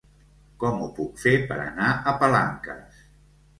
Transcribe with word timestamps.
Com 0.63 0.81
ho 0.85 0.87
puc 1.01 1.21
fer 1.25 1.35
per 1.53 1.59
anar 1.67 1.93
a 1.93 2.17
Palanques? 2.25 3.01